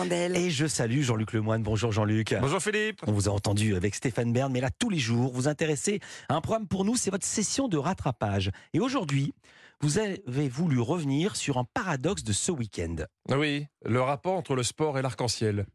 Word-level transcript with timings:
Blondel. 0.00 0.34
Et 0.36 0.50
je 0.50 0.66
salue 0.66 1.02
Jean-Luc 1.02 1.32
Lemoine. 1.34 1.62
Bonjour 1.62 1.92
Jean-Luc. 1.92 2.34
Bonjour 2.40 2.60
Philippe. 2.62 3.00
On 3.06 3.12
vous 3.12 3.28
a 3.28 3.32
entendu 3.32 3.74
avec 3.74 3.94
Stéphane 3.94 4.32
Bern, 4.32 4.50
mais 4.50 4.60
là 4.62 4.70
tous 4.78 4.88
les 4.88 4.98
jours, 4.98 5.30
vous 5.32 5.46
intéressez 5.46 6.00
à 6.30 6.34
un 6.36 6.40
programme 6.40 6.66
pour 6.66 6.84
nous, 6.86 6.96
c'est 6.96 7.10
votre 7.10 7.26
session 7.26 7.68
de 7.68 7.76
rattrapage. 7.76 8.50
Et 8.72 8.80
aujourd'hui, 8.80 9.34
vous 9.82 9.98
avez 9.98 10.48
voulu 10.48 10.80
revenir 10.80 11.36
sur 11.36 11.58
un 11.58 11.64
paradoxe 11.74 12.24
de 12.24 12.32
ce 12.32 12.50
week-end. 12.50 12.96
Oui, 13.28 13.66
le 13.84 14.00
rapport 14.00 14.36
entre 14.36 14.54
le 14.54 14.62
sport 14.62 14.98
et 14.98 15.02
l'arc-en-ciel. 15.02 15.66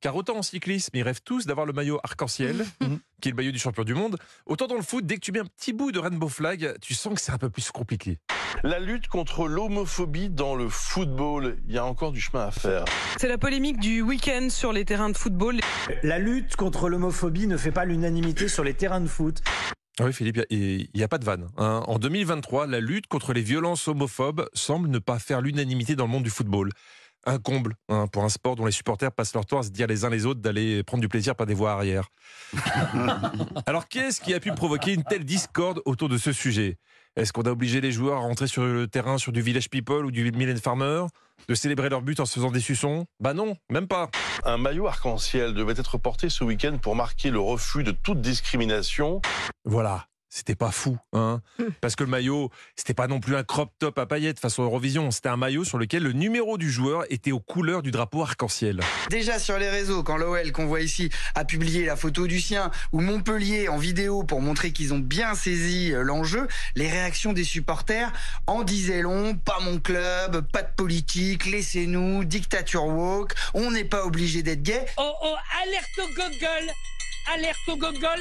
Car 0.00 0.14
autant 0.14 0.36
en 0.36 0.42
cyclisme, 0.42 0.90
ils 0.96 1.02
rêvent 1.02 1.22
tous 1.24 1.46
d'avoir 1.46 1.66
le 1.66 1.72
maillot 1.72 1.98
arc-en-ciel, 2.04 2.64
Mhm. 2.80 3.00
qui 3.20 3.28
est 3.28 3.32
le 3.32 3.36
maillot 3.36 3.52
du 3.52 3.58
champion 3.58 3.82
du 3.82 3.94
monde, 3.94 4.18
autant 4.46 4.68
dans 4.68 4.76
le 4.76 4.82
foot, 4.82 5.04
dès 5.04 5.16
que 5.16 5.20
tu 5.20 5.32
mets 5.32 5.40
un 5.40 5.46
petit 5.46 5.72
bout 5.72 5.90
de 5.90 5.98
rainbow 5.98 6.28
flag, 6.28 6.76
tu 6.80 6.94
sens 6.94 7.14
que 7.14 7.20
c'est 7.20 7.32
un 7.32 7.38
peu 7.38 7.50
plus 7.50 7.70
compliqué. 7.72 8.18
La 8.62 8.78
lutte 8.78 9.08
contre 9.08 9.46
l'homophobie 9.46 10.30
dans 10.30 10.54
le 10.54 10.68
football, 10.68 11.56
il 11.68 11.74
y 11.74 11.78
a 11.78 11.84
encore 11.84 12.12
du 12.12 12.20
chemin 12.20 12.46
à 12.46 12.50
faire. 12.50 12.84
C'est 13.18 13.28
la 13.28 13.38
polémique 13.38 13.78
du 13.78 14.00
week-end 14.00 14.48
sur 14.50 14.72
les 14.72 14.84
terrains 14.84 15.10
de 15.10 15.16
football. 15.16 15.60
La 16.02 16.18
lutte 16.18 16.56
contre 16.56 16.88
l'homophobie 16.88 17.46
ne 17.46 17.56
fait 17.56 17.72
pas 17.72 17.84
l'unanimité 17.84 18.48
sur 18.48 18.64
les 18.64 18.74
terrains 18.74 19.00
de 19.00 19.06
foot. 19.08 19.42
Ah 20.00 20.04
oui 20.06 20.12
Philippe, 20.12 20.40
il 20.50 20.88
n'y 20.94 21.02
a, 21.02 21.08
pas 21.08 21.18
de 21.18 21.24
vanne. 21.24 21.48
hein. 21.56 21.82
En 21.86 21.98
2023, 21.98 22.66
la 22.66 22.80
lutte 22.80 23.06
contre 23.06 23.32
les 23.32 23.42
violences 23.42 23.86
homophobes 23.86 24.48
semble 24.52 24.88
ne 24.88 24.98
pas 24.98 25.18
faire 25.18 25.40
l'unanimité 25.40 25.94
dans 25.94 26.06
le 26.06 26.10
monde 26.10 26.24
du 26.24 26.30
football. 26.30 26.70
Un 27.26 27.38
comble 27.38 27.74
hein, 27.88 28.06
pour 28.06 28.24
un 28.24 28.28
sport 28.28 28.54
dont 28.54 28.66
les 28.66 28.72
supporters 28.72 29.10
passent 29.10 29.34
leur 29.34 29.46
temps 29.46 29.60
à 29.60 29.62
se 29.62 29.70
dire 29.70 29.86
les 29.86 30.04
uns 30.04 30.10
les 30.10 30.26
autres 30.26 30.40
d'aller 30.40 30.82
prendre 30.82 31.00
du 31.00 31.08
plaisir 31.08 31.34
par 31.34 31.46
des 31.46 31.54
voies 31.54 31.72
arrière. 31.72 32.08
Alors 33.66 33.88
qu'est-ce 33.88 34.20
qui 34.20 34.34
a 34.34 34.40
pu 34.40 34.52
provoquer 34.52 34.92
une 34.92 35.04
telle 35.04 35.24
discorde 35.24 35.80
autour 35.86 36.08
de 36.08 36.18
ce 36.18 36.32
sujet? 36.32 36.78
Est-ce 37.16 37.32
qu'on 37.32 37.42
a 37.42 37.50
obligé 37.50 37.80
les 37.80 37.92
joueurs 37.92 38.18
à 38.18 38.20
rentrer 38.20 38.48
sur 38.48 38.64
le 38.64 38.88
terrain 38.88 39.18
sur 39.18 39.30
du 39.30 39.40
Village 39.40 39.70
People 39.70 40.04
ou 40.04 40.10
du 40.10 40.32
Millen 40.32 40.58
Farmer? 40.58 41.04
De 41.48 41.54
célébrer 41.54 41.88
leur 41.88 42.02
but 42.02 42.18
en 42.20 42.26
se 42.26 42.34
faisant 42.34 42.50
des 42.50 42.60
suçons? 42.60 43.06
Bah 43.20 43.34
non, 43.34 43.56
même 43.70 43.86
pas. 43.86 44.10
Un 44.44 44.58
maillot 44.58 44.86
arc-en-ciel 44.86 45.54
devait 45.54 45.74
être 45.76 45.96
porté 45.98 46.28
ce 46.28 46.42
week-end 46.42 46.78
pour 46.78 46.96
marquer 46.96 47.30
le 47.30 47.38
refus 47.38 47.84
de 47.84 47.92
toute 47.92 48.20
discrimination. 48.20 49.20
Voilà. 49.64 50.06
C'était 50.36 50.56
pas 50.56 50.72
fou, 50.72 50.98
hein 51.12 51.42
Parce 51.80 51.94
que 51.94 52.02
le 52.02 52.10
maillot, 52.10 52.50
c'était 52.74 52.92
pas 52.92 53.06
non 53.06 53.20
plus 53.20 53.36
un 53.36 53.44
crop 53.44 53.70
top 53.78 53.96
à 54.00 54.04
paillettes 54.04 54.40
façon 54.40 54.64
Eurovision. 54.64 55.12
C'était 55.12 55.28
un 55.28 55.36
maillot 55.36 55.62
sur 55.62 55.78
lequel 55.78 56.02
le 56.02 56.10
numéro 56.10 56.58
du 56.58 56.72
joueur 56.72 57.04
était 57.08 57.30
aux 57.30 57.38
couleurs 57.38 57.82
du 57.82 57.92
drapeau 57.92 58.20
arc-en-ciel. 58.20 58.80
Déjà 59.10 59.38
sur 59.38 59.58
les 59.58 59.70
réseaux, 59.70 60.02
quand 60.02 60.16
l'OL 60.16 60.50
qu'on 60.50 60.66
voit 60.66 60.80
ici 60.80 61.08
a 61.36 61.44
publié 61.44 61.84
la 61.84 61.94
photo 61.94 62.26
du 62.26 62.40
sien 62.40 62.72
ou 62.90 63.00
Montpellier 63.00 63.68
en 63.68 63.76
vidéo 63.76 64.24
pour 64.24 64.40
montrer 64.40 64.72
qu'ils 64.72 64.92
ont 64.92 64.98
bien 64.98 65.36
saisi 65.36 65.92
euh, 65.92 66.02
l'enjeu, 66.02 66.48
les 66.74 66.88
réactions 66.88 67.32
des 67.32 67.44
supporters 67.44 68.12
en 68.48 68.64
disaient 68.64 69.02
long, 69.02 69.36
pas 69.36 69.60
mon 69.60 69.78
club, 69.78 70.40
pas 70.50 70.62
de 70.62 70.74
politique, 70.74 71.46
laissez-nous, 71.46 72.24
dictature 72.24 72.86
woke, 72.86 73.34
on 73.54 73.70
n'est 73.70 73.84
pas 73.84 74.04
obligé 74.04 74.42
d'être 74.42 74.64
gay. 74.64 74.84
Oh 74.96 75.12
oh, 75.22 75.36
alerte 75.62 75.98
au 75.98 76.08
gogol 76.08 76.74
Alerte 77.32 77.56
au 77.68 77.76
gogol 77.76 78.18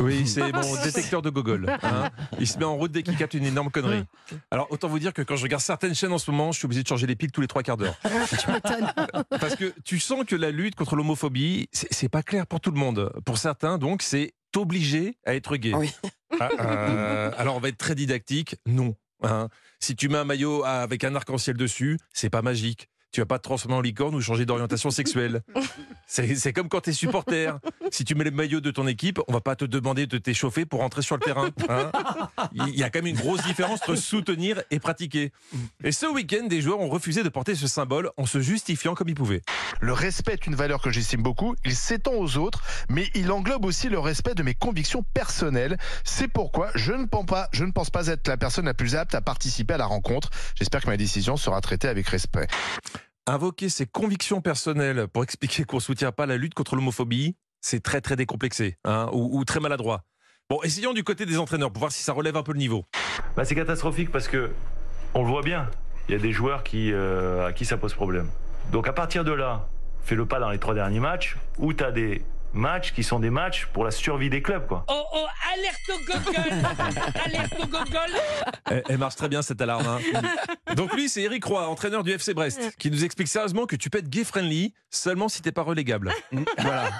Oui, 0.00 0.26
c'est 0.26 0.52
mon 0.52 0.82
détecteur 0.82 1.22
de 1.22 1.30
Gogol. 1.30 1.66
hein. 1.82 2.10
Il 2.38 2.46
se 2.46 2.58
met 2.58 2.64
en 2.64 2.76
route 2.76 2.92
dès 2.92 3.02
qu'il 3.02 3.16
capte 3.16 3.34
une 3.34 3.44
énorme 3.46 3.70
connerie. 3.70 4.04
Alors, 4.50 4.68
autant 4.70 4.88
vous 4.88 4.98
dire 4.98 5.12
que 5.12 5.22
quand 5.22 5.36
je 5.36 5.42
regarde 5.42 5.62
certaines 5.62 5.94
chaînes 5.94 6.12
en 6.12 6.18
ce 6.18 6.30
moment, 6.30 6.52
je 6.52 6.58
suis 6.58 6.66
obligé 6.66 6.82
de 6.82 6.88
changer 6.88 7.06
les 7.06 7.16
piles 7.16 7.32
tous 7.32 7.40
les 7.40 7.48
trois 7.48 7.62
quarts 7.62 7.76
d'heure. 7.76 7.96
Parce 9.40 9.56
que 9.56 9.72
tu 9.84 9.98
sens 9.98 10.24
que 10.24 10.36
la 10.36 10.50
lutte 10.50 10.74
contre 10.76 10.96
l'homophobie, 10.96 11.68
c'est 11.72 12.08
pas 12.08 12.22
clair 12.22 12.46
pour 12.46 12.60
tout 12.60 12.70
le 12.70 12.78
monde. 12.78 13.12
Pour 13.24 13.38
certains, 13.38 13.78
donc, 13.78 14.02
c'est 14.02 14.34
obligé 14.56 15.16
à 15.26 15.34
être 15.34 15.56
gay. 15.56 15.74
Oui. 15.74 15.92
Ah, 16.40 16.48
euh, 16.60 17.30
alors, 17.38 17.56
on 17.56 17.60
va 17.60 17.68
être 17.68 17.78
très 17.78 17.94
didactique. 17.94 18.56
Non. 18.66 18.94
hein. 19.22 19.48
Si 19.80 19.94
tu 19.96 20.08
mets 20.08 20.18
un 20.18 20.24
maillot 20.24 20.64
avec 20.64 21.04
un 21.04 21.14
arc-en-ciel 21.14 21.56
dessus, 21.56 21.98
c'est 22.12 22.30
pas 22.30 22.42
magique. 22.42 22.88
Tu 23.10 23.20
vas 23.20 23.26
pas 23.26 23.38
te 23.38 23.44
transformer 23.44 23.76
en 23.76 23.80
licorne 23.80 24.14
ou 24.14 24.20
changer 24.20 24.44
d'orientation 24.44 24.90
sexuelle. 24.90 25.40
C'est 26.06 26.52
comme 26.52 26.68
quand 26.68 26.82
tu 26.82 26.90
es 26.90 26.92
supporter. 26.92 27.58
Si 27.90 28.04
tu 28.04 28.14
mets 28.14 28.24
le 28.24 28.30
maillot 28.30 28.60
de 28.60 28.70
ton 28.70 28.86
équipe, 28.86 29.18
on 29.28 29.32
va 29.32 29.40
pas 29.40 29.56
te 29.56 29.64
demander 29.64 30.06
de 30.06 30.18
t'échauffer 30.18 30.64
pour 30.66 30.80
rentrer 30.80 31.02
sur 31.02 31.16
le 31.16 31.22
terrain. 31.22 31.48
hein. 31.68 31.90
Il 32.54 32.76
y 32.76 32.82
a 32.82 32.90
quand 32.90 32.98
même 33.00 33.06
une 33.08 33.16
grosse 33.16 33.42
différence 33.44 33.80
entre 33.82 33.94
soutenir 33.94 34.62
et 34.70 34.78
pratiquer. 34.78 35.32
Et 35.84 35.92
ce 35.92 36.06
week-end, 36.06 36.46
des 36.46 36.60
joueurs 36.60 36.80
ont 36.80 36.88
refusé 36.88 37.22
de 37.22 37.28
porter 37.28 37.54
ce 37.54 37.66
symbole 37.66 38.10
en 38.16 38.26
se 38.26 38.40
justifiant 38.40 38.94
comme 38.94 39.08
ils 39.08 39.14
pouvaient. 39.14 39.42
Le 39.80 39.92
respect 39.92 40.34
est 40.34 40.46
une 40.46 40.54
valeur 40.54 40.80
que 40.82 40.90
j'estime 40.90 41.22
beaucoup. 41.22 41.54
Il 41.64 41.74
s'étend 41.74 42.14
aux 42.14 42.36
autres, 42.36 42.62
mais 42.88 43.08
il 43.14 43.30
englobe 43.32 43.64
aussi 43.64 43.88
le 43.88 43.98
respect 43.98 44.34
de 44.34 44.42
mes 44.42 44.54
convictions 44.54 45.02
personnelles. 45.14 45.76
C'est 46.04 46.28
pourquoi 46.28 46.70
je 46.74 46.92
ne 46.92 47.04
pense 47.06 47.26
pas, 47.26 47.48
je 47.52 47.64
ne 47.64 47.72
pense 47.72 47.90
pas 47.90 48.06
être 48.06 48.28
la 48.28 48.36
personne 48.36 48.66
la 48.66 48.74
plus 48.74 48.96
apte 48.96 49.14
à 49.14 49.20
participer 49.20 49.74
à 49.74 49.78
la 49.78 49.86
rencontre. 49.86 50.30
J'espère 50.56 50.82
que 50.82 50.88
ma 50.88 50.96
décision 50.96 51.36
sera 51.36 51.60
traitée 51.60 51.88
avec 51.88 52.06
respect. 52.08 52.46
Invoquer 53.28 53.68
ses 53.68 53.84
convictions 53.84 54.40
personnelles 54.40 55.06
pour 55.06 55.22
expliquer 55.22 55.64
qu'on 55.64 55.80
soutient 55.80 56.12
pas 56.12 56.24
la 56.24 56.38
lutte 56.38 56.54
contre 56.54 56.76
l'homophobie, 56.76 57.36
c'est 57.60 57.82
très 57.82 58.00
très 58.00 58.16
décomplexé 58.16 58.78
hein, 58.86 59.10
ou, 59.12 59.44
très 59.44 59.60
maladroit. 59.60 60.00
Bon, 60.48 60.62
essayons 60.62 60.94
du 60.94 61.04
côté 61.04 61.26
des 61.26 61.36
entraîneurs 61.36 61.70
pour 61.70 61.80
voir 61.80 61.92
si 61.92 62.02
ça 62.02 62.14
relève 62.14 62.38
un 62.38 62.42
peu 62.42 62.52
le 62.52 62.58
niveau. 62.58 62.86
Bah, 63.36 63.44
c'est 63.44 63.54
catastrophique 63.54 64.10
parce 64.10 64.28
que 64.28 64.50
on 65.12 65.24
le 65.24 65.28
voit 65.28 65.42
bien. 65.42 65.68
Il 66.08 66.12
y 66.12 66.14
a 66.14 66.18
des 66.18 66.32
joueurs 66.32 66.64
euh, 66.74 67.48
à 67.48 67.52
qui 67.52 67.66
ça 67.66 67.76
pose 67.76 67.92
problème. 67.92 68.30
Donc 68.72 68.88
à 68.88 68.94
partir 68.94 69.24
de 69.24 69.32
là, 69.32 69.68
fais 70.04 70.14
le 70.14 70.24
pas 70.24 70.40
dans 70.40 70.48
les 70.48 70.58
trois 70.58 70.72
derniers 70.72 71.00
matchs 71.00 71.36
où 71.58 71.74
tu 71.74 71.84
as 71.84 71.92
des 71.92 72.22
matchs 72.52 72.92
qui 72.92 73.02
sont 73.04 73.18
des 73.20 73.30
matchs 73.30 73.66
pour 73.72 73.84
la 73.84 73.90
survie 73.90 74.30
des 74.30 74.42
clubs. 74.42 74.66
Quoi. 74.66 74.84
Oh 74.88 75.02
oh, 75.14 75.26
alerte 75.52 75.76
au 75.90 76.12
gogol 76.12 76.52
Alerte 77.24 77.54
au 77.62 77.66
gogol 77.66 78.10
Elle, 78.70 78.82
elle 78.88 78.98
marche 78.98 79.16
très 79.16 79.28
bien 79.28 79.42
cette 79.42 79.60
alarme. 79.60 79.86
hein. 79.86 80.74
Donc 80.74 80.92
lui, 80.94 81.08
c'est 81.08 81.22
Eric 81.22 81.44
Roy, 81.44 81.66
entraîneur 81.68 82.02
du 82.04 82.12
FC 82.12 82.34
Brest, 82.34 82.76
qui 82.78 82.90
nous 82.90 83.04
explique 83.04 83.28
sérieusement 83.28 83.66
que 83.66 83.76
tu 83.76 83.90
peux 83.90 83.98
être 83.98 84.08
gay-friendly 84.08 84.74
seulement 84.90 85.28
si 85.28 85.42
t'es 85.42 85.52
pas 85.52 85.62
relégable. 85.62 86.12
Voilà. 86.58 86.90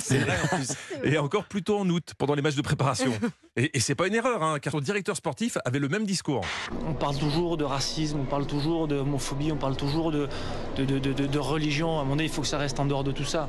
C'est 0.00 0.18
vrai 0.18 0.36
en 0.44 0.56
plus. 0.56 0.68
Et 1.04 1.18
encore 1.18 1.44
plutôt 1.44 1.78
en 1.78 1.88
août, 1.88 2.12
pendant 2.18 2.34
les 2.34 2.42
matchs 2.42 2.54
de 2.56 2.62
préparation. 2.62 3.12
Et, 3.56 3.76
et 3.76 3.80
c'est 3.80 3.94
pas 3.94 4.06
une 4.06 4.14
erreur, 4.14 4.42
hein, 4.42 4.58
car 4.60 4.72
son 4.72 4.80
directeur 4.80 5.16
sportif 5.16 5.58
avait 5.64 5.78
le 5.78 5.88
même 5.88 6.04
discours. 6.06 6.44
On 6.86 6.94
parle 6.94 7.16
toujours 7.18 7.56
de 7.56 7.64
racisme, 7.64 8.20
on 8.20 8.24
parle 8.24 8.46
toujours 8.46 8.88
d'homophobie, 8.88 9.52
on 9.52 9.56
parle 9.56 9.76
toujours 9.76 10.10
de, 10.12 10.28
de, 10.76 10.84
de- 10.84 10.98
de- 10.98 11.26
de 11.26 11.38
religion. 11.38 11.90
À 11.98 12.00
un 12.00 12.04
moment 12.04 12.10
donné, 12.16 12.24
il 12.24 12.30
faut 12.30 12.42
que 12.42 12.48
ça 12.48 12.58
reste 12.58 12.78
en 12.80 12.86
dehors 12.86 13.04
de 13.04 13.12
tout 13.12 13.24
ça. 13.24 13.48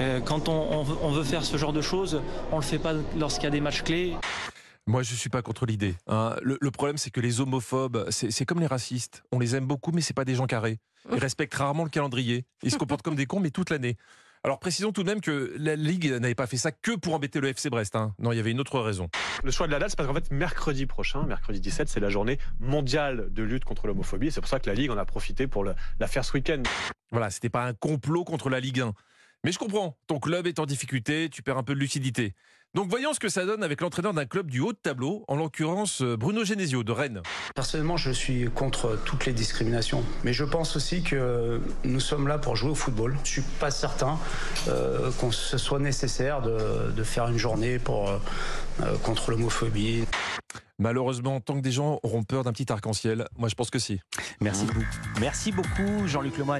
Euh, 0.00 0.20
quand 0.20 0.48
on, 0.48 0.52
on 0.78 0.82
veut, 0.82 0.96
on 1.02 1.10
veut 1.10 1.24
faire 1.24 1.44
ce 1.44 1.56
genre 1.56 1.72
de 1.72 1.82
choses, 1.82 2.20
on 2.52 2.56
le 2.56 2.62
fait 2.62 2.78
pas 2.78 2.92
lorsqu'il 3.18 3.44
y 3.44 3.48
a 3.48 3.50
des 3.50 3.60
matchs 3.60 3.82
clés. 3.82 4.14
Moi, 4.88 5.02
je 5.02 5.14
suis 5.16 5.28
pas 5.30 5.42
contre 5.42 5.66
l'idée. 5.66 5.96
hein. 6.06 6.36
Le, 6.42 6.58
le 6.60 6.70
problème, 6.70 6.96
c'est 6.96 7.10
que 7.10 7.20
les 7.20 7.40
homophobes, 7.40 8.06
c'est 8.10 8.30
c'est 8.30 8.44
comme 8.44 8.60
les 8.60 8.68
racistes. 8.68 9.24
On 9.32 9.38
les 9.40 9.56
aime 9.56 9.66
beaucoup, 9.66 9.90
mais 9.92 10.00
c'est 10.00 10.14
pas 10.14 10.24
des 10.24 10.36
gens 10.36 10.46
carrés. 10.46 10.78
Ils 11.10 11.18
respectent 11.20 11.54
rarement 11.54 11.82
le 11.82 11.90
calendrier. 11.90 12.44
Ils 12.62 12.70
se 12.70 12.76
comportent 12.78 13.02
comme 13.02 13.16
des 13.16 13.26
cons, 13.26 13.40
mais 13.40 13.50
toute 13.50 13.70
l'année. 13.70 13.96
Alors 14.46 14.60
précisons 14.60 14.92
tout 14.92 15.02
de 15.02 15.08
même 15.08 15.20
que 15.20 15.52
la 15.58 15.74
Ligue 15.74 16.08
n'avait 16.08 16.36
pas 16.36 16.46
fait 16.46 16.56
ça 16.56 16.70
que 16.70 16.92
pour 16.92 17.14
embêter 17.14 17.40
le 17.40 17.48
FC 17.48 17.68
Brest. 17.68 17.96
hein. 17.96 18.14
Non, 18.20 18.30
il 18.30 18.36
y 18.36 18.38
avait 18.38 18.52
une 18.52 18.60
autre 18.60 18.78
raison. 18.78 19.10
Le 19.42 19.50
choix 19.50 19.66
de 19.66 19.72
la 19.72 19.80
date, 19.80 19.90
c'est 19.90 19.96
parce 19.96 20.08
qu'en 20.08 20.14
fait, 20.14 20.30
mercredi 20.30 20.86
prochain, 20.86 21.24
mercredi 21.24 21.58
17, 21.58 21.88
c'est 21.88 21.98
la 21.98 22.10
journée 22.10 22.38
mondiale 22.60 23.26
de 23.32 23.42
lutte 23.42 23.64
contre 23.64 23.88
l'homophobie. 23.88 24.30
C'est 24.30 24.40
pour 24.40 24.48
ça 24.48 24.60
que 24.60 24.70
la 24.70 24.74
Ligue 24.76 24.92
en 24.92 24.98
a 24.98 25.04
profité 25.04 25.48
pour 25.48 25.64
la 25.64 26.06
faire 26.06 26.24
ce 26.24 26.32
week-end. 26.34 26.62
Voilà, 27.10 27.30
c'était 27.30 27.48
pas 27.48 27.64
un 27.64 27.74
complot 27.74 28.22
contre 28.22 28.48
la 28.48 28.60
Ligue 28.60 28.82
1. 28.82 28.94
Mais 29.46 29.52
je 29.52 29.60
comprends, 29.60 29.96
ton 30.08 30.18
club 30.18 30.48
est 30.48 30.58
en 30.58 30.66
difficulté, 30.66 31.28
tu 31.30 31.40
perds 31.40 31.56
un 31.56 31.62
peu 31.62 31.76
de 31.76 31.78
lucidité. 31.78 32.34
Donc 32.74 32.90
voyons 32.90 33.14
ce 33.14 33.20
que 33.20 33.28
ça 33.28 33.46
donne 33.46 33.62
avec 33.62 33.80
l'entraîneur 33.80 34.12
d'un 34.12 34.26
club 34.26 34.50
du 34.50 34.58
haut 34.58 34.72
de 34.72 34.76
tableau, 34.76 35.24
en 35.28 35.36
l'occurrence 35.36 36.02
euh, 36.02 36.16
Bruno 36.16 36.44
Genesio 36.44 36.82
de 36.82 36.90
Rennes. 36.90 37.22
Personnellement, 37.54 37.96
je 37.96 38.10
suis 38.10 38.50
contre 38.50 39.00
toutes 39.04 39.24
les 39.24 39.32
discriminations. 39.32 40.02
Mais 40.24 40.32
je 40.32 40.42
pense 40.42 40.74
aussi 40.74 41.04
que 41.04 41.60
nous 41.84 42.00
sommes 42.00 42.26
là 42.26 42.38
pour 42.38 42.56
jouer 42.56 42.70
au 42.70 42.74
football. 42.74 43.16
Je 43.22 43.30
suis 43.30 43.42
pas 43.60 43.70
certain 43.70 44.18
euh, 44.66 45.12
qu'on 45.20 45.30
ce 45.30 45.58
soit 45.58 45.78
nécessaire 45.78 46.42
de, 46.42 46.90
de 46.90 47.02
faire 47.04 47.28
une 47.28 47.38
journée 47.38 47.78
pour, 47.78 48.10
euh, 48.10 48.18
contre 49.04 49.30
l'homophobie. 49.30 50.06
Malheureusement, 50.78 51.40
tant 51.40 51.54
que 51.54 51.60
des 51.60 51.72
gens 51.72 52.00
auront 52.02 52.22
peur 52.22 52.44
d'un 52.44 52.52
petit 52.52 52.70
arc-en-ciel, 52.70 53.26
moi 53.38 53.48
je 53.48 53.54
pense 53.54 53.70
que 53.70 53.78
si. 53.78 54.00
Merci 54.42 54.66
beaucoup. 54.66 54.84
Merci 55.20 55.52
beaucoup 55.52 56.06
Jean-Luc 56.06 56.36
Lemoine. 56.36 56.54